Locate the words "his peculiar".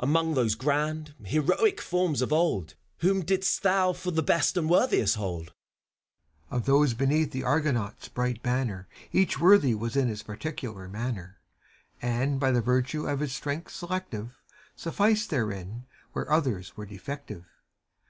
10.08-10.88